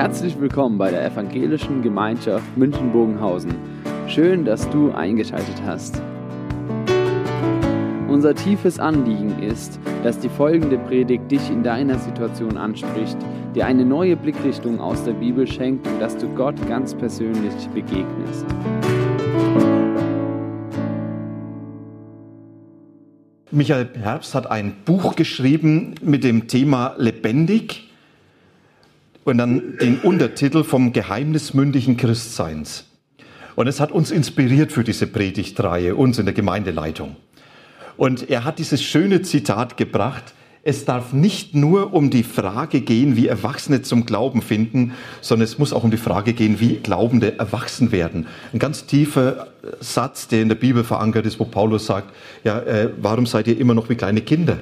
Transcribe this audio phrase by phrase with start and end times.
[0.00, 3.54] Herzlich willkommen bei der Evangelischen Gemeinschaft München-Bogenhausen.
[4.08, 6.00] Schön, dass du eingeschaltet hast.
[8.08, 13.18] Unser tiefes Anliegen ist, dass die folgende Predigt dich in deiner Situation anspricht,
[13.54, 18.46] dir eine neue Blickrichtung aus der Bibel schenkt und dass du Gott ganz persönlich begegnest.
[23.50, 27.89] Michael Herbst hat ein Buch geschrieben mit dem Thema Lebendig
[29.24, 32.84] und dann den Untertitel vom geheimnismündigen Christseins.
[33.56, 37.16] Und es hat uns inspiriert für diese Predigtreihe, uns in der Gemeindeleitung.
[37.96, 43.16] Und er hat dieses schöne Zitat gebracht, es darf nicht nur um die Frage gehen,
[43.16, 44.92] wie Erwachsene zum Glauben finden,
[45.22, 48.26] sondern es muss auch um die Frage gehen, wie Glaubende erwachsen werden.
[48.52, 49.48] Ein ganz tiefer
[49.80, 52.14] Satz, der in der Bibel verankert ist, wo Paulus sagt,
[52.44, 54.58] ja, äh, warum seid ihr immer noch wie kleine Kinder?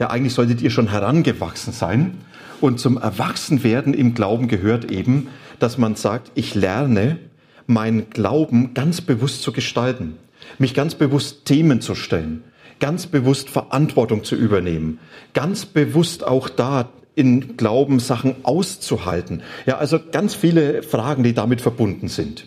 [0.00, 2.18] Ja, eigentlich solltet ihr schon herangewachsen sein.
[2.60, 5.28] Und zum Erwachsenwerden im Glauben gehört eben,
[5.58, 7.18] dass man sagt, ich lerne,
[7.66, 10.16] mein Glauben ganz bewusst zu gestalten,
[10.58, 12.42] mich ganz bewusst Themen zu stellen,
[12.80, 14.98] ganz bewusst Verantwortung zu übernehmen,
[15.34, 19.42] ganz bewusst auch da in Glauben Sachen auszuhalten.
[19.66, 22.46] Ja, also ganz viele Fragen, die damit verbunden sind.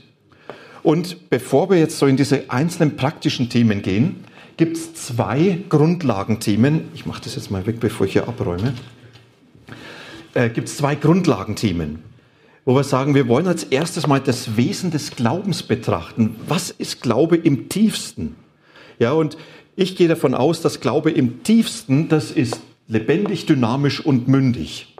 [0.81, 4.25] Und bevor wir jetzt so in diese einzelnen praktischen Themen gehen,
[4.57, 6.89] gibt es zwei Grundlagenthemen.
[6.93, 8.73] Ich mache das jetzt mal weg, bevor ich hier abräume
[10.33, 11.99] äh, gibt es zwei Grundlagenthemen,
[12.65, 16.35] wo wir sagen, wir wollen als erstes mal das Wesen des Glaubens betrachten.
[16.47, 18.35] Was ist Glaube im tiefsten?
[18.99, 19.37] Ja, und
[19.75, 24.95] ich gehe davon aus, dass Glaube im tiefsten, das ist lebendig, dynamisch und mündig.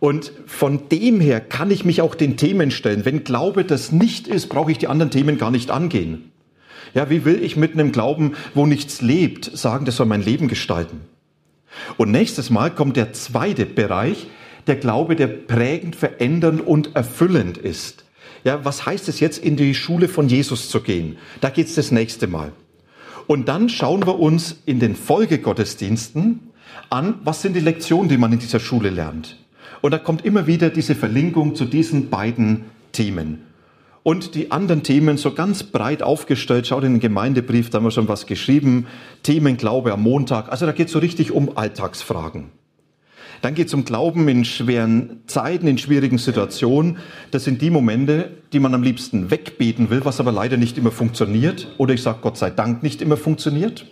[0.00, 3.04] Und von dem her kann ich mich auch den Themen stellen.
[3.04, 6.31] Wenn Glaube das nicht ist, brauche ich die anderen Themen gar nicht angehen.
[6.94, 10.48] Ja, wie will ich mit einem Glauben, wo nichts lebt, sagen, das soll mein Leben
[10.48, 11.00] gestalten?
[11.96, 14.26] Und nächstes Mal kommt der zweite Bereich,
[14.66, 18.04] der Glaube, der prägend, verändernd und erfüllend ist.
[18.44, 21.16] Ja, was heißt es jetzt, in die Schule von Jesus zu gehen?
[21.40, 22.52] Da geht's das nächste Mal.
[23.26, 26.50] Und dann schauen wir uns in den Folgegottesdiensten
[26.90, 29.38] an, was sind die Lektionen, die man in dieser Schule lernt.
[29.80, 33.51] Und da kommt immer wieder diese Verlinkung zu diesen beiden Themen
[34.02, 36.66] und die anderen Themen so ganz breit aufgestellt.
[36.66, 38.86] Schaut in den Gemeindebrief, da haben wir schon was geschrieben.
[39.22, 40.50] Themen Glaube am Montag.
[40.50, 42.50] Also da geht es so richtig um Alltagsfragen.
[43.42, 46.98] Dann geht es um Glauben in schweren Zeiten, in schwierigen Situationen.
[47.32, 50.92] Das sind die Momente, die man am liebsten wegbeten will, was aber leider nicht immer
[50.92, 51.68] funktioniert.
[51.76, 53.84] Oder ich sage Gott sei Dank nicht immer funktioniert.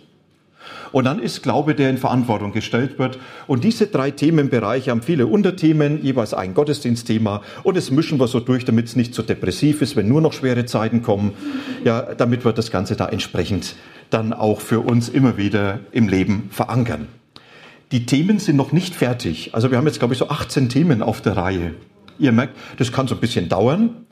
[0.91, 3.17] Und dann ist Glaube, der in Verantwortung gestellt wird.
[3.47, 7.41] Und diese drei Themenbereiche haben viele Unterthemen, jeweils ein Gottesdienstthema.
[7.63, 10.33] Und das mischen wir so durch, damit es nicht so depressiv ist, wenn nur noch
[10.33, 11.33] schwere Zeiten kommen.
[11.83, 13.75] Ja, damit wir das Ganze da entsprechend
[14.09, 17.07] dann auch für uns immer wieder im Leben verankern.
[17.91, 19.53] Die Themen sind noch nicht fertig.
[19.53, 21.73] Also wir haben jetzt, glaube ich, so 18 Themen auf der Reihe.
[22.19, 24.05] Ihr merkt, das kann so ein bisschen dauern.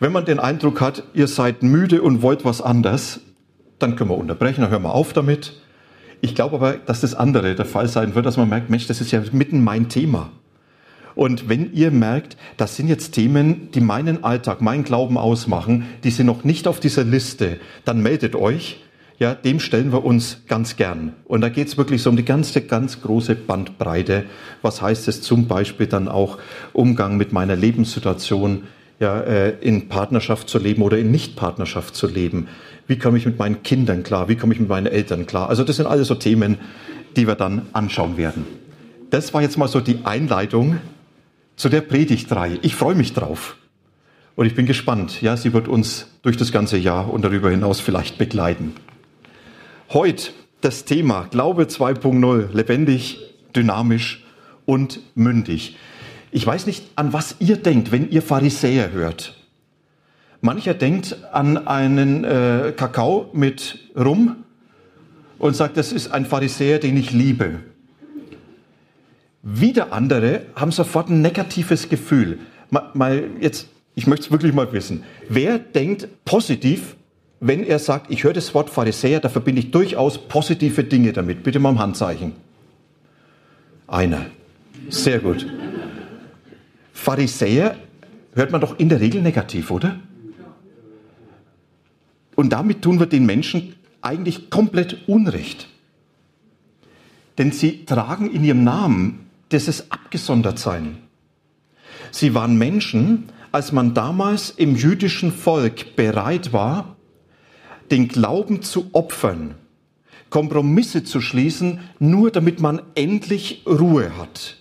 [0.00, 3.20] Wenn man den Eindruck hat, ihr seid müde und wollt was anders,
[3.78, 5.54] dann können wir unterbrechen, dann hören wir auf damit.
[6.24, 9.02] Ich glaube aber, dass das andere der Fall sein wird, dass man merkt, Mensch, das
[9.02, 10.30] ist ja mitten mein Thema.
[11.14, 16.10] Und wenn ihr merkt, das sind jetzt Themen, die meinen Alltag, meinen Glauben ausmachen, die
[16.10, 18.80] sind noch nicht auf dieser Liste, dann meldet euch.
[19.18, 21.12] Ja, dem stellen wir uns ganz gern.
[21.26, 24.24] Und da geht es wirklich so um die ganze, ganz große Bandbreite.
[24.62, 26.38] Was heißt es zum Beispiel dann auch
[26.72, 28.62] Umgang mit meiner Lebenssituation,
[29.00, 32.48] ja, äh, in Partnerschaft zu leben oder in Nichtpartnerschaft zu leben?
[32.86, 34.28] Wie komme ich mit meinen Kindern klar?
[34.28, 35.48] Wie komme ich mit meinen Eltern klar?
[35.48, 36.58] Also das sind alles so Themen,
[37.16, 38.44] die wir dann anschauen werden.
[39.10, 40.78] Das war jetzt mal so die Einleitung
[41.56, 42.58] zu der Predigtreihe.
[42.62, 43.56] Ich freue mich drauf.
[44.36, 45.22] Und ich bin gespannt.
[45.22, 48.74] Ja, sie wird uns durch das ganze Jahr und darüber hinaus vielleicht begleiten.
[49.90, 53.20] Heute das Thema Glaube 2.0, lebendig,
[53.54, 54.24] dynamisch
[54.64, 55.76] und mündig.
[56.34, 59.36] Ich weiß nicht, an was ihr denkt, wenn ihr Pharisäer hört.
[60.40, 64.34] Mancher denkt an einen äh, Kakao mit Rum
[65.38, 67.60] und sagt, das ist ein Pharisäer, den ich liebe.
[69.44, 72.40] Wieder andere haben sofort ein negatives Gefühl.
[72.68, 75.04] Mal, mal jetzt, ich möchte es wirklich mal wissen.
[75.28, 76.96] Wer denkt positiv,
[77.38, 81.44] wenn er sagt, ich höre das Wort Pharisäer, da verbinde ich durchaus positive Dinge damit?
[81.44, 82.32] Bitte mal ein Handzeichen.
[83.86, 84.26] Einer.
[84.88, 85.46] Sehr gut.
[87.04, 87.76] Pharisäer
[88.34, 90.00] hört man doch in der Regel negativ, oder?
[92.34, 95.68] Und damit tun wir den Menschen eigentlich komplett Unrecht.
[97.36, 100.96] Denn sie tragen in ihrem Namen dieses Abgesondertsein.
[102.10, 106.96] Sie waren Menschen, als man damals im jüdischen Volk bereit war,
[107.90, 109.56] den Glauben zu opfern,
[110.30, 114.56] Kompromisse zu schließen, nur damit man endlich Ruhe hat.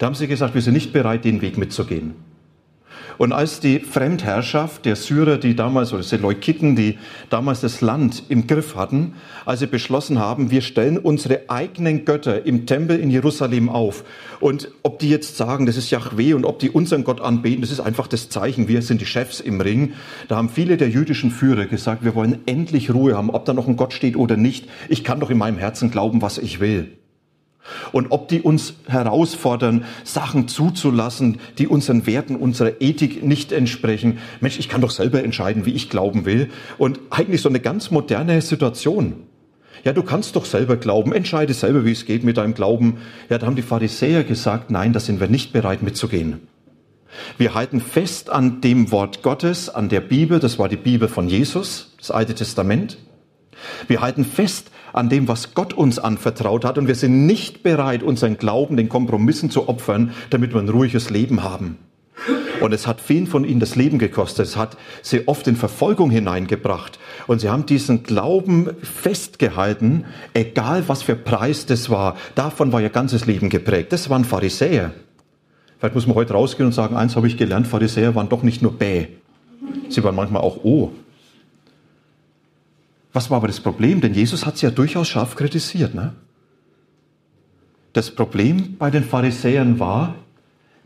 [0.00, 2.14] Da haben sie gesagt, wir sind nicht bereit, den Weg mitzugehen.
[3.18, 6.96] Und als die Fremdherrschaft der Syrer, die damals, oder Seleukiden, die
[7.28, 9.12] damals das Land im Griff hatten,
[9.44, 14.04] als sie beschlossen haben, wir stellen unsere eigenen Götter im Tempel in Jerusalem auf.
[14.40, 17.70] Und ob die jetzt sagen, das ist Yahweh und ob die unseren Gott anbeten, das
[17.70, 19.92] ist einfach das Zeichen, wir sind die Chefs im Ring.
[20.28, 23.68] Da haben viele der jüdischen Führer gesagt, wir wollen endlich Ruhe haben, ob da noch
[23.68, 24.66] ein Gott steht oder nicht.
[24.88, 26.96] Ich kann doch in meinem Herzen glauben, was ich will.
[27.92, 34.18] Und ob die uns herausfordern, Sachen zuzulassen, die unseren Werten, unserer Ethik nicht entsprechen.
[34.40, 36.50] Mensch, ich kann doch selber entscheiden, wie ich glauben will.
[36.78, 39.14] Und eigentlich so eine ganz moderne Situation.
[39.84, 42.98] Ja, du kannst doch selber glauben, entscheide selber, wie es geht mit deinem Glauben.
[43.28, 46.40] Ja, da haben die Pharisäer gesagt, nein, da sind wir nicht bereit mitzugehen.
[47.38, 51.28] Wir halten fest an dem Wort Gottes, an der Bibel, das war die Bibel von
[51.28, 52.98] Jesus, das Alte Testament.
[53.88, 58.02] Wir halten fest an dem, was Gott uns anvertraut hat und wir sind nicht bereit,
[58.02, 61.78] unseren Glauben den Kompromissen zu opfern, damit wir ein ruhiges Leben haben.
[62.60, 64.46] Und es hat vielen von ihnen das Leben gekostet.
[64.46, 66.98] Es hat sie oft in Verfolgung hineingebracht.
[67.26, 70.04] Und sie haben diesen Glauben festgehalten,
[70.34, 72.16] egal was für Preis das war.
[72.34, 73.92] Davon war ihr ganzes Leben geprägt.
[73.92, 74.92] Das waren Pharisäer.
[75.78, 78.60] Vielleicht muss man heute rausgehen und sagen, eins habe ich gelernt, Pharisäer waren doch nicht
[78.60, 79.06] nur bäh.
[79.88, 80.90] Sie waren manchmal auch oh.
[83.12, 84.00] Was war aber das Problem?
[84.00, 85.94] Denn Jesus hat sie ja durchaus scharf kritisiert.
[85.94, 86.14] Ne?
[87.92, 90.14] Das Problem bei den Pharisäern war,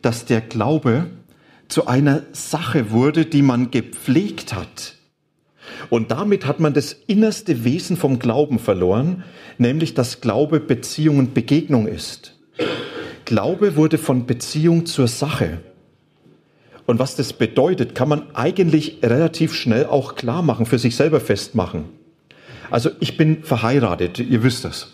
[0.01, 1.07] dass der Glaube
[1.69, 4.97] zu einer Sache wurde, die man gepflegt hat.
[5.91, 9.25] Und damit hat man das innerste Wesen vom Glauben verloren,
[9.59, 12.39] nämlich dass Glaube Beziehung und Begegnung ist.
[13.25, 15.59] Glaube wurde von Beziehung zur Sache.
[16.87, 21.21] Und was das bedeutet, kann man eigentlich relativ schnell auch klar machen, für sich selber
[21.21, 21.85] festmachen.
[22.71, 24.89] Also ich bin verheiratet, ihr wisst das.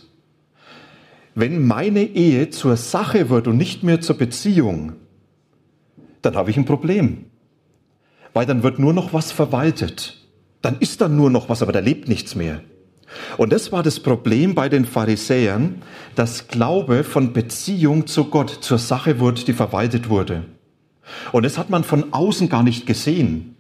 [1.35, 4.95] Wenn meine Ehe zur Sache wird und nicht mehr zur Beziehung,
[6.23, 7.27] dann habe ich ein Problem.
[8.33, 10.19] Weil dann wird nur noch was verwaltet.
[10.63, 12.61] Dann ist dann nur noch was, aber da lebt nichts mehr.
[13.39, 15.83] Und das war das Problem bei den Pharisäern,
[16.15, 20.45] dass Glaube von Beziehung zu Gott zur Sache wurde, die verwaltet wurde.
[21.33, 23.57] Und das hat man von außen gar nicht gesehen,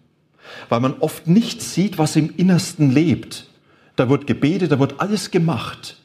[0.69, 3.50] weil man oft nicht sieht, was im Innersten lebt
[3.97, 5.97] da wird gebetet, da wird alles gemacht.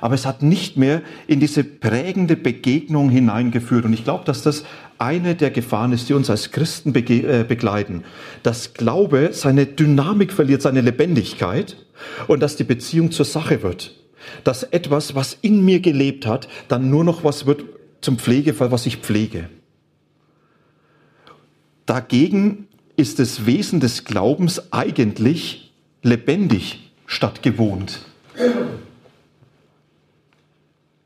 [0.00, 3.84] Aber es hat nicht mehr in diese prägende Begegnung hineingeführt.
[3.84, 4.64] Und ich glaube, dass das
[4.98, 8.04] eine der Gefahren ist, die uns als Christen äh, begleiten.
[8.42, 11.76] Dass Glaube seine Dynamik verliert, seine Lebendigkeit
[12.26, 13.94] und dass die Beziehung zur Sache wird.
[14.44, 17.64] Dass etwas, was in mir gelebt hat, dann nur noch was wird
[18.00, 19.48] zum Pflegefall, was ich pflege.
[21.86, 22.66] Dagegen
[22.96, 25.72] ist das Wesen des Glaubens eigentlich
[26.02, 28.00] lebendig statt gewohnt.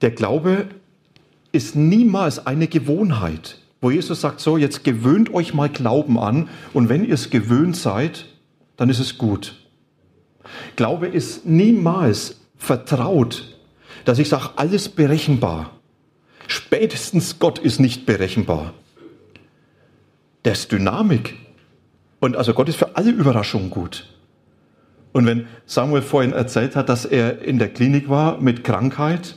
[0.00, 0.66] Der Glaube
[1.52, 6.88] ist niemals eine Gewohnheit, wo Jesus sagt, so, jetzt gewöhnt euch mal Glauben an und
[6.88, 8.26] wenn ihr es gewöhnt seid,
[8.76, 9.56] dann ist es gut.
[10.76, 13.56] Glaube ist niemals vertraut,
[14.04, 15.70] dass ich sage, alles berechenbar.
[16.46, 18.74] Spätestens Gott ist nicht berechenbar.
[20.44, 21.36] Der ist Dynamik.
[22.18, 24.08] Und also Gott ist für alle Überraschungen gut.
[25.12, 29.36] Und wenn Samuel vorhin erzählt hat, dass er in der Klinik war mit Krankheit,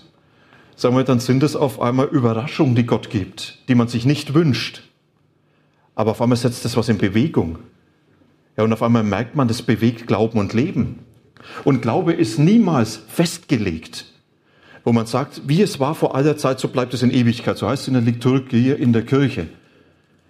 [0.81, 4.83] wir, dann sind es auf einmal Überraschungen, die Gott gibt, die man sich nicht wünscht.
[5.95, 7.59] Aber auf einmal setzt das was in Bewegung.
[8.57, 10.99] Ja, und auf einmal merkt man, das bewegt Glauben und Leben.
[11.63, 14.05] Und Glaube ist niemals festgelegt,
[14.83, 17.57] wo man sagt, wie es war vor aller Zeit, so bleibt es in Ewigkeit.
[17.57, 19.47] So heißt es in der Liturgie in der Kirche.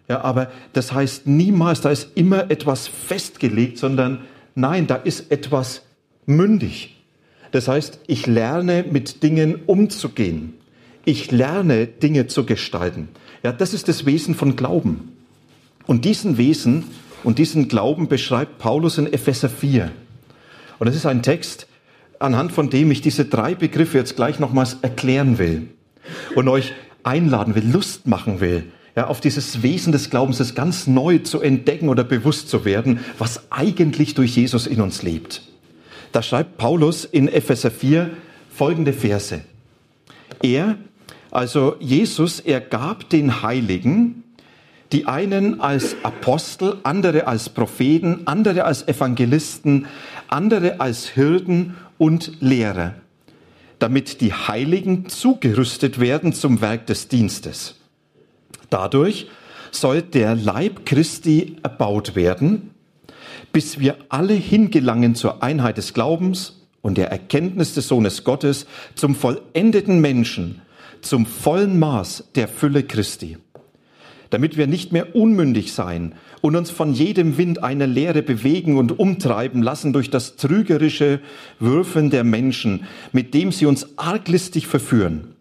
[0.08, 4.20] Ja, aber das heißt niemals, da ist immer etwas festgelegt, sondern
[4.56, 5.82] Nein, da ist etwas
[6.26, 6.96] mündig.
[7.52, 10.56] Das heißt, ich lerne mit Dingen umzugehen.
[11.06, 13.10] Ich lerne Dinge zu gestalten.
[13.44, 15.18] Ja, das ist das Wesen von Glauben.
[15.86, 16.86] Und diesen Wesen
[17.24, 19.92] und diesen Glauben beschreibt Paulus in Epheser 4.
[20.80, 21.68] Und das ist ein Text,
[22.20, 25.68] anhand von dem ich diese drei Begriffe jetzt gleich nochmals erklären will
[26.36, 28.64] und euch einladen will, Lust machen will,
[28.96, 33.00] ja, auf dieses Wesen des Glaubens, das ganz neu zu entdecken oder bewusst zu werden,
[33.18, 35.42] was eigentlich durch Jesus in uns lebt.
[36.12, 38.12] Da schreibt Paulus in Epheser 4
[38.54, 39.42] folgende Verse.
[40.44, 40.78] Er,
[41.32, 44.24] also Jesus, er gab den Heiligen,
[44.92, 49.88] die einen als Apostel, andere als Propheten, andere als Evangelisten,
[50.28, 52.94] andere als Hirten und Lehrer,
[53.80, 57.76] damit die Heiligen zugerüstet werden zum Werk des Dienstes
[58.74, 59.28] Dadurch
[59.70, 62.72] soll der Leib Christi erbaut werden,
[63.52, 68.66] bis wir alle hingelangen zur Einheit des Glaubens und der Erkenntnis des Sohnes Gottes,
[68.96, 70.64] zum vollendeten Menschen,
[71.02, 73.38] zum vollen Maß der Fülle Christi.
[74.32, 78.98] damit wir nicht mehr unmündig sein und uns von jedem Wind einer Lehre bewegen und
[78.98, 81.20] umtreiben lassen durch das trügerische
[81.60, 85.33] Würfeln der Menschen, mit dem sie uns arglistig verführen.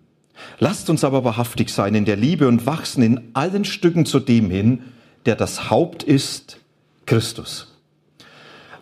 [0.58, 4.50] Lasst uns aber wahrhaftig sein in der Liebe und wachsen in allen Stücken zu dem
[4.50, 4.82] hin,
[5.26, 6.58] der das Haupt ist,
[7.06, 7.68] Christus.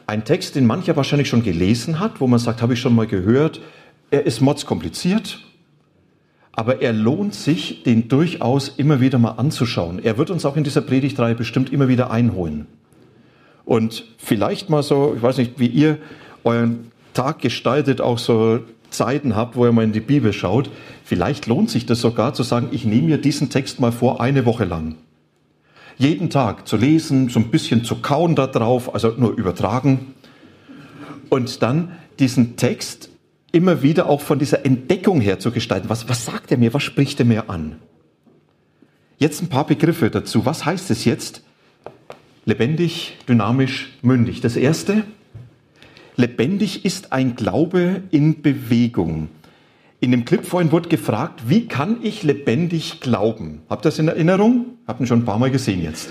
[0.06, 3.06] Ein Text, den mancher wahrscheinlich schon gelesen hat, wo man sagt, habe ich schon mal
[3.06, 3.60] gehört,
[4.10, 5.38] er ist mordskompliziert,
[6.52, 10.00] aber er lohnt sich, den durchaus immer wieder mal anzuschauen.
[10.02, 12.66] Er wird uns auch in dieser Predigtreihe bestimmt immer wieder einholen.
[13.64, 15.98] Und vielleicht mal so, ich weiß nicht, wie ihr
[16.42, 18.60] euren Tag gestaltet, auch so
[18.90, 20.70] Zeiten habt, wo ihr mal in die Bibel schaut,
[21.04, 24.46] vielleicht lohnt sich das sogar zu sagen, ich nehme mir diesen Text mal vor, eine
[24.46, 24.96] Woche lang.
[25.98, 30.14] Jeden Tag zu lesen, so ein bisschen zu kauen da drauf, also nur übertragen.
[31.28, 33.10] Und dann diesen Text
[33.52, 35.88] immer wieder auch von dieser Entdeckung her zu gestalten.
[35.88, 36.72] Was, was sagt er mir?
[36.72, 37.76] Was spricht er mir an?
[39.18, 40.46] Jetzt ein paar Begriffe dazu.
[40.46, 41.42] Was heißt es jetzt?
[42.46, 44.40] Lebendig, dynamisch, mündig.
[44.40, 45.04] Das erste,
[46.20, 49.28] lebendig ist ein Glaube in Bewegung.
[50.00, 53.62] In dem Clip vorhin wurde gefragt, wie kann ich lebendig glauben?
[53.68, 54.78] Habt ihr das in Erinnerung?
[54.86, 56.10] Habt ihr schon ein paar Mal gesehen jetzt.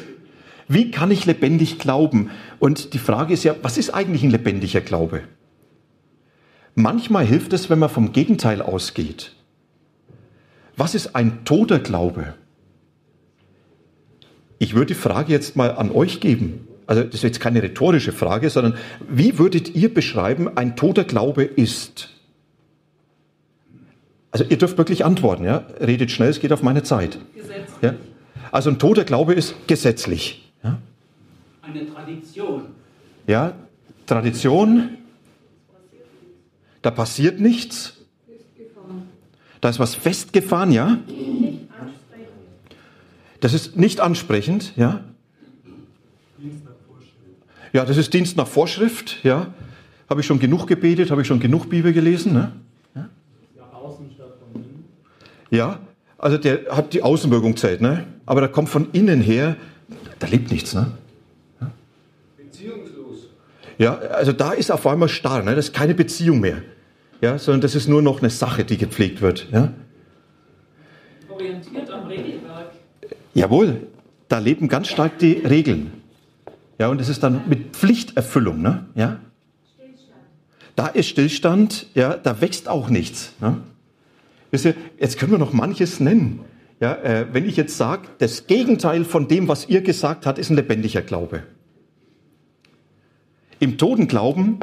[0.68, 2.30] Wie kann ich lebendig glauben?
[2.60, 5.22] Und die Frage ist ja, was ist eigentlich ein lebendiger Glaube?
[6.76, 9.34] Manchmal hilft es, wenn man vom Gegenteil ausgeht.
[10.78, 12.36] Was ist ein toter Glaube?
[14.60, 16.68] Ich würde die Frage jetzt mal an euch geben.
[16.90, 18.76] Also das ist jetzt keine rhetorische Frage, sondern
[19.08, 22.10] wie würdet ihr beschreiben, ein toter Glaube ist?
[24.32, 25.68] Also ihr dürft wirklich antworten, ja?
[25.80, 27.20] Redet schnell, es geht auf meine Zeit.
[27.36, 27.68] Gesetzlich.
[27.84, 27.94] Ja?
[28.52, 30.52] Also ein toter Glaube ist gesetzlich.
[30.64, 30.80] Ja?
[31.62, 32.64] Eine Tradition.
[33.28, 33.54] Ja,
[34.08, 34.98] Tradition,
[36.82, 37.98] da passiert nichts.
[39.62, 40.98] Da ist was festgefahren, ja?
[43.42, 45.04] Das ist nicht ansprechend, ja?
[47.74, 49.48] Ja, das ist Dienst nach Vorschrift, ja?
[50.10, 52.52] Habe ich schon genug gebetet, habe ich schon genug Bibel gelesen, ne?
[52.96, 53.08] Ja,
[55.52, 55.80] ja
[56.18, 58.06] also der hat die Außenwirkung zählt, ne?
[58.26, 59.56] Aber da kommt von innen her,
[60.20, 60.92] da lebt nichts, ne?
[63.80, 65.56] Ja, also da ist auf einmal starr, ne?
[65.56, 66.62] das ist keine Beziehung mehr,
[67.22, 69.48] ja, sondern das ist nur noch eine Sache, die gepflegt wird.
[69.54, 69.74] Ja?
[71.30, 72.72] Orientiert am Regelwerk.
[73.34, 73.88] Jawohl,
[74.28, 75.94] da leben ganz stark die Regeln.
[76.80, 78.86] Ja, und es ist dann mit Pflichterfüllung, ne?
[78.96, 79.20] Ja?
[80.78, 83.34] Da ist Stillstand, ja, da wächst auch nichts.
[83.42, 83.58] Ne?
[84.50, 86.40] Wisst ihr, jetzt können wir noch manches nennen.
[86.80, 90.50] Ja, äh, wenn ich jetzt sage, das Gegenteil von dem, was ihr gesagt habt, ist
[90.50, 91.44] ein lebendiger Glaube.
[93.60, 94.60] Im Totenglauben,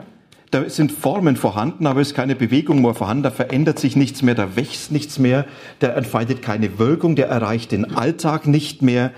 [0.50, 4.22] da sind Formen vorhanden, aber es ist keine Bewegung mehr vorhanden, da verändert sich nichts
[4.22, 5.44] mehr, da wächst nichts mehr,
[5.82, 9.12] der entfaltet keine Wirkung, der erreicht den Alltag nicht mehr.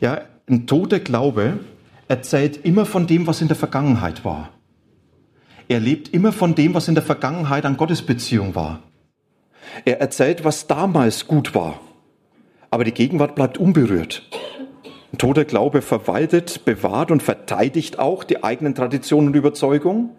[0.00, 1.58] Ja, ein toter Glaube
[2.10, 4.50] erzählt immer von dem, was in der Vergangenheit war.
[5.68, 8.82] Er lebt immer von dem, was in der Vergangenheit an Gottesbeziehung war.
[9.84, 11.78] Er erzählt, was damals gut war.
[12.68, 14.28] Aber die Gegenwart bleibt unberührt.
[15.12, 20.10] Ein toter Glaube verwaltet, bewahrt und verteidigt auch die eigenen Traditionen und Überzeugungen.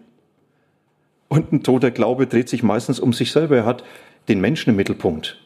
[1.28, 3.58] Und ein toter Glaube dreht sich meistens um sich selber.
[3.58, 3.84] Er hat
[4.28, 5.36] den Menschen im Mittelpunkt,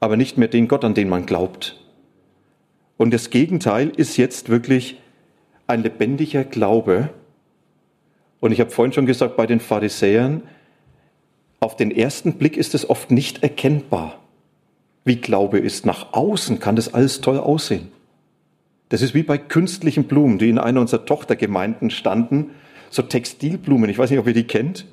[0.00, 1.76] aber nicht mehr den Gott, an den man glaubt.
[2.98, 5.00] Und das Gegenteil ist jetzt wirklich
[5.66, 7.10] ein lebendiger Glaube.
[8.40, 10.42] Und ich habe vorhin schon gesagt, bei den Pharisäern,
[11.60, 14.18] auf den ersten Blick ist es oft nicht erkennbar,
[15.04, 15.86] wie Glaube ist.
[15.86, 17.88] Nach außen kann das alles toll aussehen.
[18.90, 22.50] Das ist wie bei künstlichen Blumen, die in einer unserer Tochtergemeinden standen,
[22.90, 23.90] so Textilblumen.
[23.90, 24.86] Ich weiß nicht, ob ihr die kennt.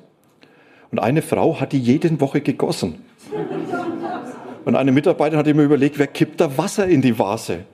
[0.92, 2.96] Und eine Frau hat die jede Woche gegossen.
[4.64, 7.64] Und eine Mitarbeiterin hat immer überlegt, wer kippt da Wasser in die Vase?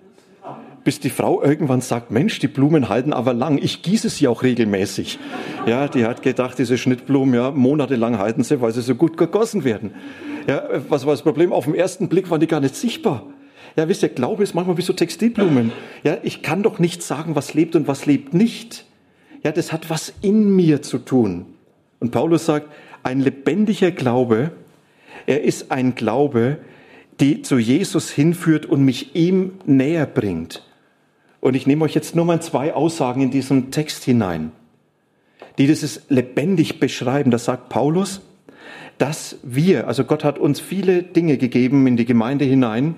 [0.85, 3.59] Bis die Frau irgendwann sagt, Mensch, die Blumen halten aber lang.
[3.59, 5.19] Ich gieße sie auch regelmäßig.
[5.67, 9.63] Ja, die hat gedacht, diese Schnittblumen, ja, monatelang halten sie, weil sie so gut gegossen
[9.63, 9.93] werden.
[10.49, 11.53] Ja, was war das Problem?
[11.53, 13.27] Auf den ersten Blick waren die gar nicht sichtbar.
[13.77, 15.73] Ja, wisst ihr, Glaube ist manchmal wie so Textilblumen.
[16.03, 18.85] Ja, ich kann doch nicht sagen, was lebt und was lebt nicht.
[19.45, 21.47] Ja, das hat was in mir zu tun.
[22.01, 22.69] Und Paulus sagt,
[23.05, 24.51] ein lebendiger Glaube,
[25.27, 26.59] er ist ein Glaube,
[27.21, 30.63] die zu Jesus hinführt und mich ihm näher bringt.
[31.43, 34.53] Und ich nehme euch jetzt nur mal zwei Aussagen in diesem Text hinein,
[35.59, 37.33] die dieses lebendig beschreiben.
[37.33, 38.21] Das sagt Paulus,
[38.99, 42.95] dass wir, also Gott hat uns viele Dinge gegeben in die Gemeinde hinein,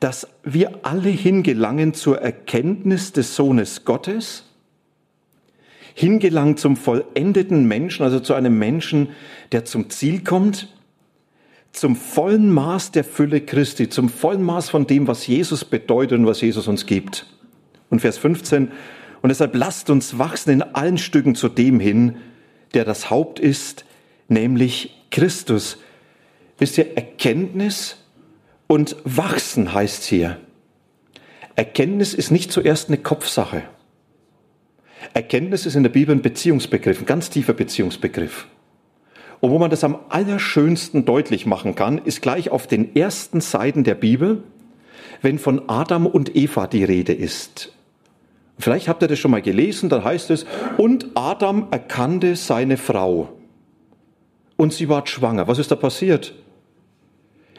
[0.00, 4.44] dass wir alle hingelangen zur Erkenntnis des Sohnes Gottes,
[5.94, 9.08] hingelangen zum vollendeten Menschen, also zu einem Menschen,
[9.50, 10.68] der zum Ziel kommt,
[11.72, 16.26] zum vollen Maß der Fülle Christi, zum vollen Maß von dem, was Jesus bedeutet und
[16.26, 17.24] was Jesus uns gibt.
[17.90, 18.70] Und Vers 15,
[19.22, 22.16] und deshalb lasst uns wachsen in allen Stücken zu dem hin,
[22.74, 23.84] der das Haupt ist,
[24.28, 25.78] nämlich Christus.
[26.58, 27.96] Wisst ihr, Erkenntnis
[28.66, 30.38] und wachsen heißt hier.
[31.56, 33.62] Erkenntnis ist nicht zuerst eine Kopfsache.
[35.14, 38.46] Erkenntnis ist in der Bibel ein Beziehungsbegriff, ein ganz tiefer Beziehungsbegriff.
[39.40, 43.84] Und wo man das am allerschönsten deutlich machen kann, ist gleich auf den ersten Seiten
[43.84, 44.42] der Bibel,
[45.22, 47.72] wenn von Adam und Eva die Rede ist.
[48.58, 50.44] Vielleicht habt ihr das schon mal gelesen, da heißt es,
[50.76, 53.28] und Adam erkannte seine Frau.
[54.56, 55.46] Und sie war schwanger.
[55.46, 56.34] Was ist da passiert?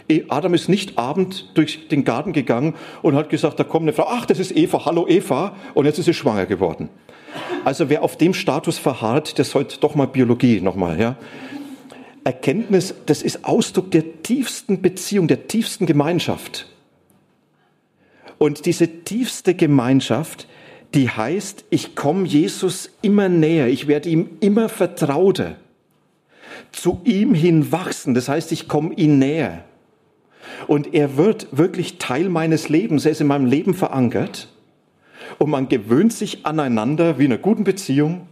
[0.09, 3.93] E, Adam ist nicht abend durch den Garten gegangen und hat gesagt, da kommt eine
[3.93, 6.89] Frau, ach, das ist Eva, hallo Eva, und jetzt ist sie schwanger geworden.
[7.63, 11.15] Also wer auf dem Status verharrt, der sollte doch mal Biologie nochmal, ja.
[12.23, 16.67] Erkenntnis, das ist Ausdruck der tiefsten Beziehung, der tiefsten Gemeinschaft.
[18.37, 20.47] Und diese tiefste Gemeinschaft,
[20.93, 25.55] die heißt, ich komme Jesus immer näher, ich werde ihm immer vertrauter,
[26.71, 29.63] zu ihm hin wachsen, das heißt, ich komme ihm näher.
[30.67, 34.49] Und er wird wirklich Teil meines Lebens, er ist in meinem Leben verankert.
[35.37, 38.27] Und man gewöhnt sich aneinander wie in einer guten Beziehung.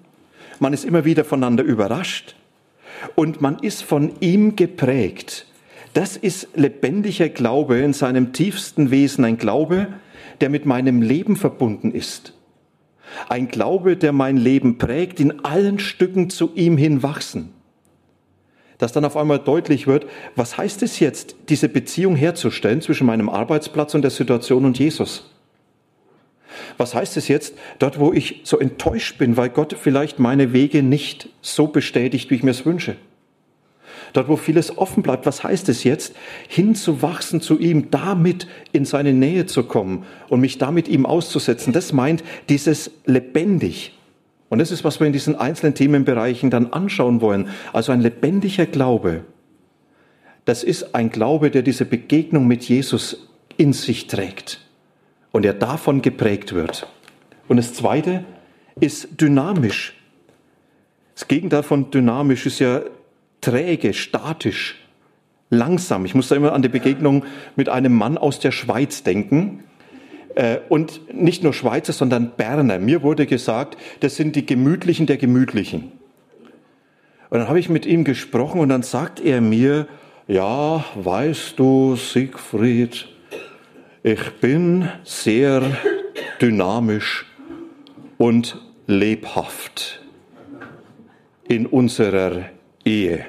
[0.60, 2.36] Man ist immer wieder voneinander überrascht.
[3.16, 5.46] Und man ist von ihm geprägt.
[5.94, 9.24] Das ist lebendiger Glaube in seinem tiefsten Wesen.
[9.24, 9.88] Ein Glaube,
[10.42, 12.34] der mit meinem Leben verbunden ist.
[13.30, 17.54] Ein Glaube, der mein Leben prägt, in allen Stücken zu ihm hin wachsen
[18.78, 20.06] dass dann auf einmal deutlich wird,
[20.36, 25.32] was heißt es jetzt, diese Beziehung herzustellen zwischen meinem Arbeitsplatz und der Situation und Jesus?
[26.78, 30.84] Was heißt es jetzt, dort wo ich so enttäuscht bin, weil Gott vielleicht meine Wege
[30.84, 32.96] nicht so bestätigt, wie ich mir es wünsche?
[34.14, 36.16] Dort wo vieles offen bleibt, was heißt es jetzt,
[36.48, 41.74] hinzuwachsen zu ihm, damit in seine Nähe zu kommen und mich damit ihm auszusetzen?
[41.74, 43.94] Das meint dieses lebendig,
[44.50, 47.50] und das ist, was wir in diesen einzelnen Themenbereichen dann anschauen wollen.
[47.74, 49.26] Also ein lebendiger Glaube.
[50.46, 53.28] Das ist ein Glaube, der diese Begegnung mit Jesus
[53.58, 54.62] in sich trägt
[55.32, 56.88] und der davon geprägt wird.
[57.50, 58.24] Und das Zweite
[58.80, 59.94] ist dynamisch.
[61.16, 62.82] Das Gegenteil von dynamisch ist ja
[63.48, 64.76] träge, statisch,
[65.50, 66.06] langsam.
[66.06, 67.24] Ich muss da immer an die Begegnung
[67.56, 69.64] mit einem Mann aus der Schweiz denken,
[70.36, 72.78] äh, und nicht nur Schweizer, sondern Berner.
[72.78, 75.92] Mir wurde gesagt, das sind die Gemütlichen der Gemütlichen.
[77.30, 79.88] Und dann habe ich mit ihm gesprochen und dann sagt er mir,
[80.28, 83.08] ja, weißt du, Siegfried,
[84.04, 85.64] ich bin sehr
[86.42, 87.26] dynamisch
[88.18, 90.02] und lebhaft
[91.48, 92.44] in unserer
[92.86, 93.26] Ehe.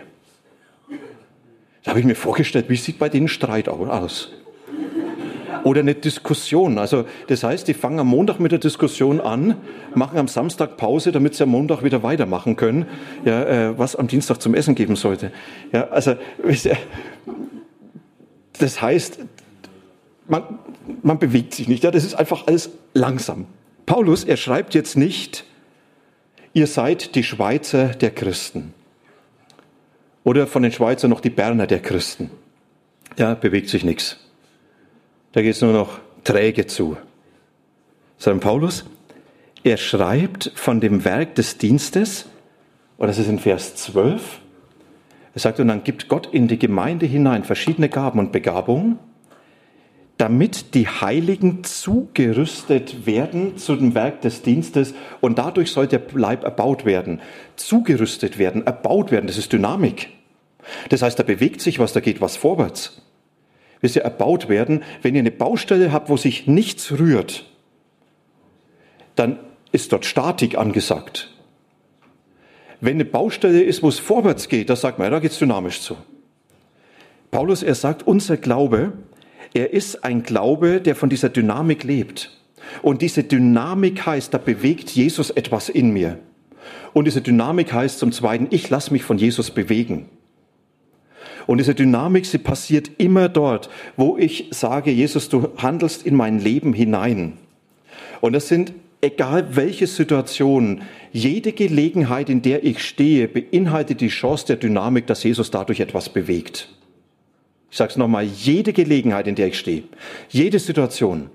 [1.89, 4.29] Da habe ich mir vorgestellt, wie sieht bei denen Streit aus?
[5.65, 6.77] Oder eine Diskussion.
[6.77, 9.57] Also das heißt, die fangen am Montag mit der Diskussion an,
[9.95, 12.85] machen am Samstag Pause, damit sie am Montag wieder weitermachen können,
[13.25, 15.33] ja, äh, was am Dienstag zum Essen geben sollte.
[15.73, 16.17] Ja, also
[18.59, 19.21] das heißt,
[20.27, 20.43] man,
[21.01, 21.85] man bewegt sich nicht.
[21.85, 23.47] Ja, das ist einfach alles langsam.
[23.87, 25.47] Paulus, er schreibt jetzt nicht,
[26.53, 28.75] ihr seid die Schweizer der Christen.
[30.29, 32.31] Oder von den Schweizern noch die Berner der Christen.
[33.17, 34.19] Ja, bewegt sich nichts.
[35.33, 36.99] Da geht es nur noch träge zu.
[38.19, 38.85] Sondern Paulus,
[39.65, 42.27] er schreibt von dem Werk des Dienstes,
[42.99, 44.41] und das ist in Vers 12,
[45.33, 48.99] er sagt, und dann gibt Gott in die Gemeinde hinein verschiedene Gaben und Begabungen,
[50.19, 56.45] damit die Heiligen zugerüstet werden zu dem Werk des Dienstes und dadurch soll der Leib
[56.45, 57.23] erbaut werden.
[57.57, 60.18] Zugerüstet werden, erbaut werden, das ist Dynamik.
[60.89, 63.03] Das heißt, da bewegt sich was, da geht was vorwärts
[63.81, 64.83] wie sie erbaut werden.
[65.03, 67.47] Wenn ihr eine Baustelle habt, wo sich nichts rührt,
[69.15, 69.39] dann
[69.73, 71.31] ist dort Statik angesagt.
[72.81, 75.39] Wenn eine Baustelle ist, wo es vorwärts geht, da sagt man, ja, da geht es
[75.39, 75.97] dynamisch zu.
[77.31, 78.93] Paulus, er sagt, unser Glaube,
[79.53, 82.31] er ist ein Glaube, der von dieser Dynamik lebt.
[82.83, 86.19] Und diese Dynamik heißt, da bewegt Jesus etwas in mir.
[86.93, 90.09] Und diese Dynamik heißt zum Zweiten, ich lasse mich von Jesus bewegen.
[91.49, 96.39] Und diese Dynamik, sie passiert immer dort, wo ich sage, Jesus, du handelst in mein
[96.39, 97.39] Leben hinein.
[98.21, 104.45] Und das sind, egal welche Situationen, jede Gelegenheit, in der ich stehe, beinhaltet die Chance
[104.47, 106.69] der Dynamik, dass Jesus dadurch etwas bewegt.
[107.71, 109.85] Ich sage es nochmal, jede Gelegenheit, in der ich stehe,
[110.29, 111.31] jede Situation,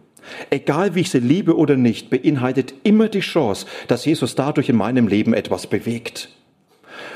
[0.51, 4.75] egal wie ich sie liebe oder nicht, beinhaltet immer die Chance, dass Jesus dadurch in
[4.75, 6.29] meinem Leben etwas bewegt.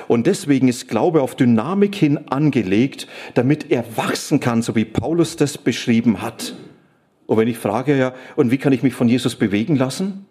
[0.08, 5.36] Und deswegen ist Glaube auf Dynamik hin angelegt, damit er wachsen kann, so wie Paulus
[5.36, 6.56] das beschrieben hat.
[7.26, 10.26] Und wenn ich frage, ja, und wie kann ich mich von Jesus bewegen lassen?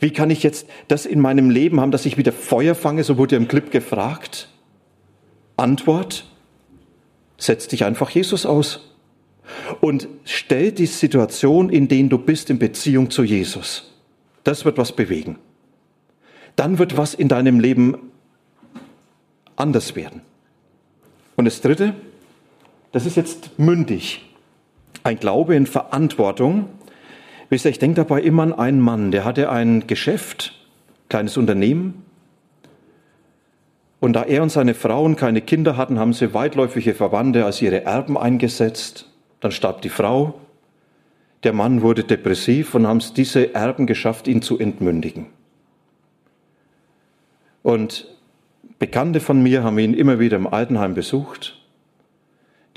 [0.00, 3.04] Wie kann ich jetzt das in meinem Leben haben, dass ich wieder Feuer fange?
[3.04, 4.48] So wurde im Clip gefragt.
[5.56, 6.26] Antwort,
[7.38, 8.94] setz dich einfach Jesus aus
[9.80, 13.92] und stell die Situation, in der du bist, in Beziehung zu Jesus.
[14.44, 15.38] Das wird was bewegen.
[16.56, 18.09] Dann wird was in deinem Leben
[19.60, 20.22] anders werden.
[21.36, 21.94] Und das Dritte,
[22.92, 24.24] das ist jetzt mündig.
[25.04, 26.68] Ein Glaube in Verantwortung.
[27.48, 30.54] Wisst ihr, ich denke dabei immer an einen Mann, der hatte ein Geschäft,
[31.08, 32.04] kleines Unternehmen.
[34.00, 37.84] Und da er und seine Frauen keine Kinder hatten, haben sie weitläufige Verwandte als ihre
[37.84, 39.10] Erben eingesetzt.
[39.40, 40.40] Dann starb die Frau.
[41.42, 45.26] Der Mann wurde depressiv und haben es diese Erben geschafft, ihn zu entmündigen.
[47.62, 48.06] Und
[48.80, 51.60] Bekannte von mir haben ihn immer wieder im Altenheim besucht.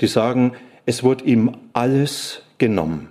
[0.02, 0.52] Die sagen,
[0.84, 3.08] es wurde ihm alles genommen.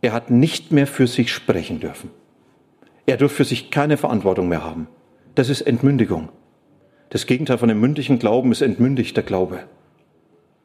[0.00, 2.10] Er hat nicht mehr für sich sprechen dürfen.
[3.06, 4.86] Er durfte für sich keine Verantwortung mehr haben.
[5.34, 6.28] Das ist Entmündigung.
[7.10, 9.64] Das Gegenteil von dem mündigen Glauben ist entmündigter Glaube.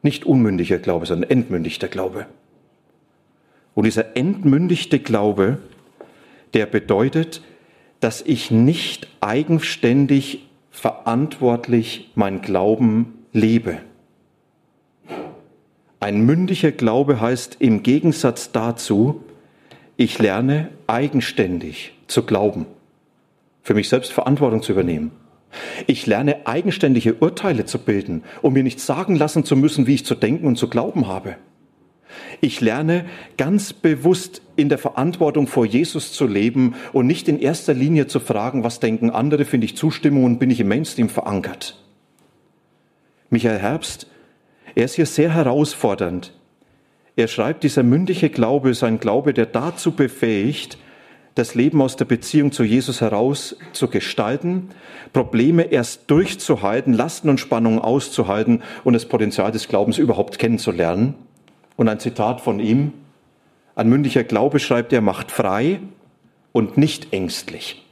[0.02, 2.26] Nicht unmündiger Glaube, sondern entmündigter Glaube.
[3.74, 5.58] Und dieser entmündigte Glaube,
[6.52, 7.42] der bedeutet,
[7.98, 10.44] dass ich nicht eigenständig
[10.74, 13.78] verantwortlich mein Glauben lebe.
[16.00, 19.22] Ein mündiger Glaube heißt im Gegensatz dazu,
[19.96, 22.66] ich lerne eigenständig zu glauben,
[23.62, 25.12] für mich selbst Verantwortung zu übernehmen.
[25.86, 30.04] Ich lerne eigenständige Urteile zu bilden, um mir nicht sagen lassen zu müssen, wie ich
[30.04, 31.36] zu denken und zu glauben habe.
[32.44, 33.06] Ich lerne
[33.38, 38.20] ganz bewusst in der Verantwortung vor Jesus zu leben und nicht in erster Linie zu
[38.20, 41.82] fragen, was denken andere, finde ich Zustimmung und bin ich im Mainstream verankert.
[43.30, 44.08] Michael Herbst
[44.74, 46.34] er ist hier sehr herausfordernd.
[47.16, 50.76] Er schreibt, dieser mündige Glaube ist ein Glaube, der dazu befähigt,
[51.34, 54.68] das Leben aus der Beziehung zu Jesus heraus zu gestalten,
[55.14, 61.14] Probleme erst durchzuhalten, Lasten und Spannungen auszuhalten und das Potenzial des Glaubens überhaupt kennenzulernen.
[61.76, 62.92] Und ein Zitat von ihm,
[63.74, 65.80] ein mündiger Glaube schreibt, er macht frei
[66.52, 67.84] und nicht ängstlich.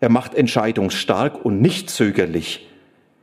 [0.00, 2.68] Er macht entscheidungsstark und nicht zögerlich.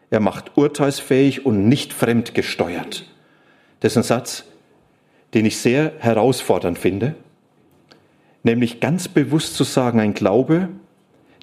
[0.09, 3.05] Er macht urteilsfähig und nicht fremdgesteuert.
[3.81, 4.45] Das ist ein Satz,
[5.33, 7.15] den ich sehr herausfordernd finde,
[8.43, 10.69] nämlich ganz bewusst zu sagen, ein Glaube,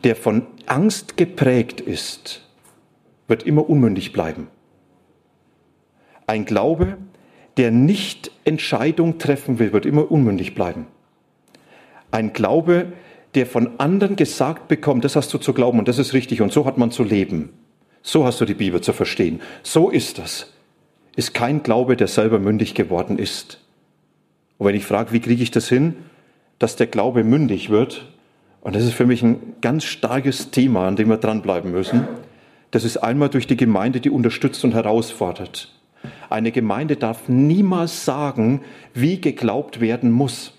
[0.05, 2.43] der von Angst geprägt ist,
[3.29, 4.49] wird immer unmündig bleiben.
[6.27, 6.97] Ein Glaube,
[7.57, 10.87] der nicht Entscheidung treffen will, wird immer unmündig bleiben.
[12.11, 12.93] Ein Glaube,
[13.35, 16.53] der von anderen gesagt bekommt, das hast du zu glauben und das ist richtig und
[16.53, 17.51] so hat man zu leben,
[18.03, 19.41] so hast du die Bibel zu verstehen.
[19.63, 20.53] So ist das.
[21.17, 23.61] Ist kein Glaube, der selber mündig geworden ist.
[24.59, 25.97] Und wenn ich frage, wie kriege ich das hin,
[26.59, 28.07] dass der Glaube mündig wird,
[28.61, 32.07] und das ist für mich ein ganz starkes Thema, an dem wir dranbleiben müssen,
[32.71, 35.76] das ist einmal durch die Gemeinde, die unterstützt und herausfordert.
[36.31, 38.61] Eine Gemeinde darf niemals sagen,
[38.95, 40.53] wie geglaubt werden muss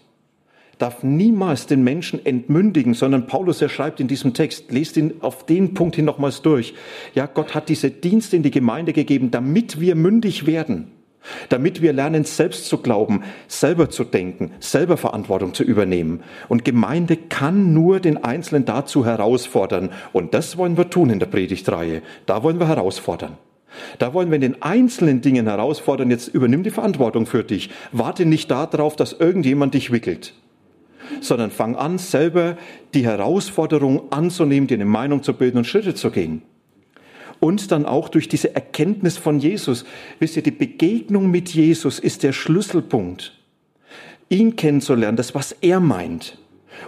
[0.78, 5.46] darf niemals den Menschen entmündigen, sondern Paulus, er schreibt in diesem Text, lest ihn auf
[5.46, 6.74] den Punkt hin nochmals durch.
[7.16, 10.92] Ja, Gott hat diese Dienste in die Gemeinde gegeben, damit wir mündig werden,
[11.50, 16.22] damit wir lernen, selbst zu glauben, selber zu denken, selber Verantwortung zu übernehmen.
[16.48, 19.90] Und Gemeinde kann nur den Einzelnen dazu herausfordern.
[20.14, 22.02] Und das wollen wir tun in der Predigtreihe.
[22.26, 23.38] Da wollen wir herausfordern.
[24.00, 27.70] Da wollen wir in den einzelnen Dingen herausfordern, jetzt übernimm die Verantwortung für dich.
[27.92, 30.34] Warte nicht darauf, dass irgendjemand dich wickelt
[31.22, 32.58] sondern fang an, selber
[32.94, 36.42] die Herausforderung anzunehmen, dir eine Meinung zu bilden und Schritte zu gehen.
[37.40, 39.86] Und dann auch durch diese Erkenntnis von Jesus.
[40.20, 43.34] Wisst ihr, die Begegnung mit Jesus ist der Schlüsselpunkt.
[44.30, 46.40] Ihn kennenzulernen, das, was er meint.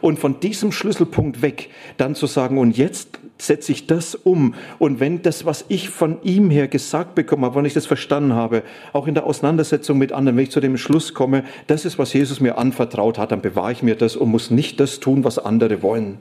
[0.02, 4.54] Und von diesem Schlüsselpunkt weg dann zu sagen, und jetzt setze ich das um.
[4.78, 8.34] Und wenn das, was ich von ihm her gesagt bekommen habe, wenn ich das verstanden
[8.34, 11.98] habe, auch in der Auseinandersetzung mit anderen, wenn ich zu dem Schluss komme, das ist,
[11.98, 15.24] was Jesus mir anvertraut hat, dann bewahre ich mir das und muss nicht das tun,
[15.24, 16.20] was andere wollen.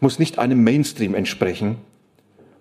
[0.00, 1.76] Muss nicht einem Mainstream entsprechen.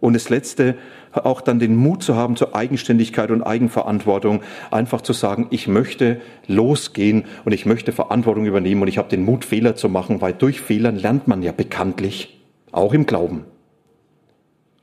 [0.02, 0.75] Und das Letzte,
[1.12, 6.21] auch dann den Mut zu haben zur Eigenständigkeit und Eigenverantwortung, einfach zu sagen, ich möchte
[6.47, 10.34] losgehen und ich möchte Verantwortung übernehmen und ich habe den Mut, Fehler zu machen, weil
[10.34, 12.39] durch Fehlern lernt man ja bekanntlich,
[12.71, 13.45] auch im Glauben.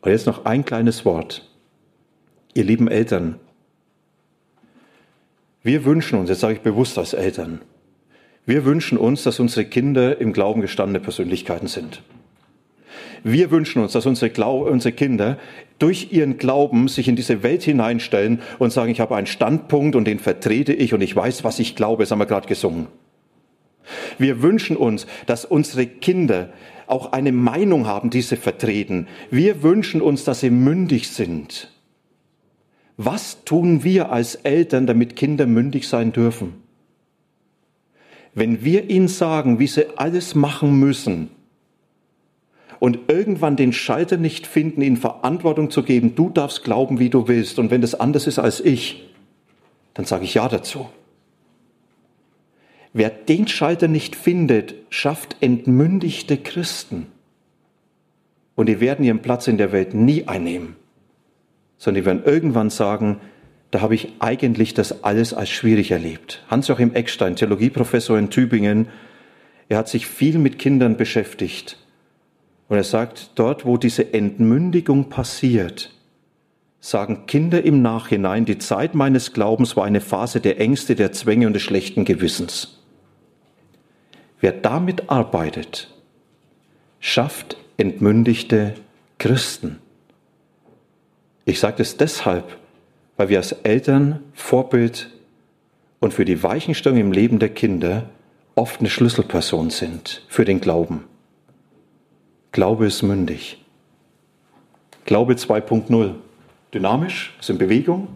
[0.06, 1.50] Und jetzt noch ein kleines Wort.
[2.54, 3.40] Ihr lieben Eltern,
[5.64, 7.60] wir wünschen uns, jetzt sage ich bewusst als Eltern,
[8.44, 12.02] wir wünschen uns, dass unsere Kinder im Glauben gestandene Persönlichkeiten sind.
[13.24, 15.38] Wir wünschen uns, dass unsere, Glau unsere Kinder
[15.80, 20.04] durch ihren Glauben sich in diese Welt hineinstellen und sagen, ich habe einen Standpunkt und
[20.04, 22.04] den vertrete ich und ich weiß, was ich glaube.
[22.04, 22.86] Das haben wir gerade gesungen.
[24.18, 26.50] Wir wünschen uns, dass unsere Kinder
[26.86, 29.08] auch eine Meinung haben, die sie vertreten.
[29.30, 31.70] Wir wünschen uns, dass sie mündig sind.
[32.96, 36.54] Was tun wir als Eltern, damit Kinder mündig sein dürfen?
[38.34, 41.30] Wenn wir ihnen sagen, wie sie alles machen müssen
[42.78, 47.28] und irgendwann den Schalter nicht finden, ihnen Verantwortung zu geben, du darfst glauben, wie du
[47.28, 49.08] willst und wenn das anders ist als ich,
[49.94, 50.86] dann sage ich ja dazu.
[52.98, 57.08] Wer den Schalter nicht findet, schafft entmündigte Christen.
[58.54, 60.76] Und die werden ihren Platz in der Welt nie einnehmen,
[61.76, 63.20] sondern die werden irgendwann sagen,
[63.70, 66.42] da habe ich eigentlich das alles als schwierig erlebt.
[66.48, 68.88] Hans-Joachim Eckstein, Theologieprofessor in Tübingen,
[69.68, 71.76] er hat sich viel mit Kindern beschäftigt.
[72.70, 75.92] Und er sagt, dort, wo diese Entmündigung passiert,
[76.80, 81.46] sagen Kinder im Nachhinein, die Zeit meines Glaubens war eine Phase der Ängste, der Zwänge
[81.46, 82.75] und des schlechten Gewissens.
[84.40, 85.94] Wer damit arbeitet,
[87.00, 88.74] schafft entmündigte
[89.18, 89.78] Christen.
[91.44, 92.58] Ich sage das deshalb,
[93.16, 95.10] weil wir als Eltern Vorbild
[96.00, 98.10] und für die Weichenstellung im Leben der Kinder
[98.54, 101.04] oft eine Schlüsselperson sind für den Glauben.
[102.52, 103.62] Glaube ist mündig.
[105.04, 106.14] Glaube 2.0.
[106.74, 108.08] Dynamisch, ist in Bewegung.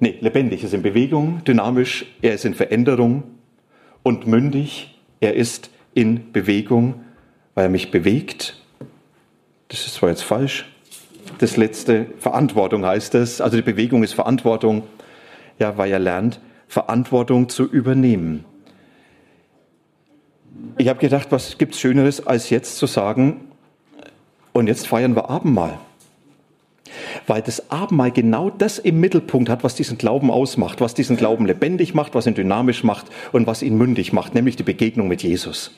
[0.00, 3.22] Nee, lebendig ist in Bewegung, dynamisch, er ist in Veränderung,
[4.02, 7.04] und mündig, er ist in Bewegung,
[7.54, 8.60] weil er mich bewegt.
[9.68, 10.66] Das ist zwar jetzt falsch.
[11.38, 13.40] Das letzte, Verantwortung heißt es.
[13.40, 14.84] Also die Bewegung ist Verantwortung,
[15.58, 18.44] ja, weil er lernt, Verantwortung zu übernehmen.
[20.78, 23.48] Ich habe gedacht, was gibt es Schöneres, als jetzt zu sagen,
[24.52, 25.78] und jetzt feiern wir Abendmahl
[27.26, 31.46] weil das Abendmahl genau das im Mittelpunkt hat, was diesen Glauben ausmacht, was diesen Glauben
[31.46, 35.22] lebendig macht, was ihn dynamisch macht und was ihn mündig macht, nämlich die Begegnung mit
[35.22, 35.72] Jesus.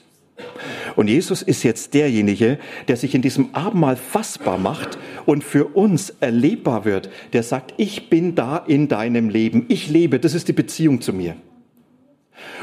[0.97, 6.11] Und Jesus ist jetzt derjenige, der sich in diesem Abendmahl fassbar macht und für uns
[6.21, 10.53] erlebbar wird, der sagt, ich bin da in deinem Leben, ich lebe, das ist die
[10.53, 11.37] Beziehung zu mir.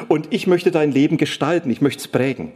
[0.07, 2.53] Und ich möchte dein Leben gestalten, ich möchte es prägen.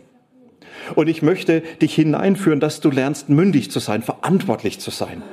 [0.96, 5.24] Und ich möchte dich hineinführen, dass du lernst, mündig zu sein, verantwortlich zu sein.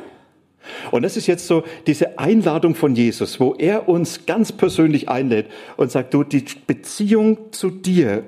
[0.91, 5.47] Und das ist jetzt so diese Einladung von Jesus, wo er uns ganz persönlich einlädt
[5.77, 8.25] und sagt, du, die Beziehung zu dir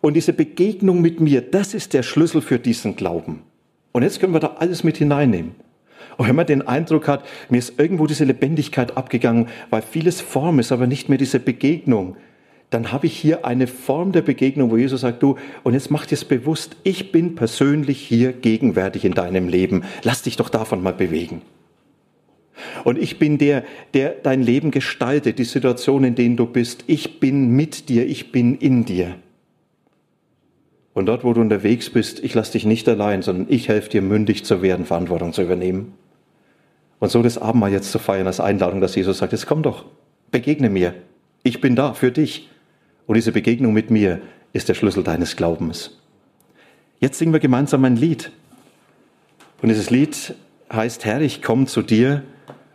[0.00, 3.42] und diese Begegnung mit mir, das ist der Schlüssel für diesen Glauben.
[3.92, 5.52] Und jetzt können wir da alles mit hineinnehmen.
[6.16, 10.58] Und wenn man den Eindruck hat, mir ist irgendwo diese Lebendigkeit abgegangen, weil vieles Form
[10.58, 12.16] ist, aber nicht mehr diese Begegnung,
[12.70, 16.06] dann habe ich hier eine Form der Begegnung, wo Jesus sagt, du, und jetzt mach
[16.06, 19.82] dir es bewusst, ich bin persönlich hier gegenwärtig in deinem Leben.
[20.02, 21.42] Lass dich doch davon mal bewegen.
[22.84, 26.84] Und ich bin der, der dein Leben gestaltet, die Situation, in denen du bist.
[26.86, 29.16] Ich bin mit dir, ich bin in dir.
[30.92, 34.02] Und dort, wo du unterwegs bist, ich lasse dich nicht allein, sondern ich helfe dir,
[34.02, 35.92] mündig zu werden, Verantwortung zu übernehmen.
[36.98, 39.86] Und so das Abendmahl jetzt zu feiern als Einladung, dass Jesus sagt, jetzt komm doch,
[40.30, 40.94] begegne mir.
[41.42, 42.48] Ich bin da für dich.
[43.06, 44.20] Und diese Begegnung mit mir
[44.52, 45.98] ist der Schlüssel deines Glaubens.
[46.98, 48.30] Jetzt singen wir gemeinsam ein Lied.
[49.62, 50.34] Und dieses Lied
[50.72, 52.22] heißt, Herr, ich komme zu dir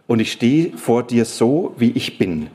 [0.08, 2.48] und ich stehe vor dir so, wie ich bin.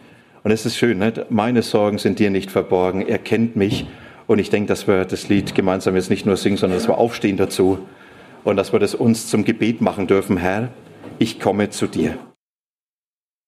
[0.42, 1.26] Und es ist schön, ne?
[1.28, 3.86] meine Sorgen sind dir nicht verborgen, er kennt mich.
[4.26, 6.98] Und ich denke, dass wir das Lied gemeinsam jetzt nicht nur singen, sondern dass wir
[6.98, 7.78] aufstehen dazu
[8.44, 10.36] und dass wir das uns zum Gebet machen dürfen.
[10.36, 10.68] Herr,
[11.18, 12.16] ich komme zu dir.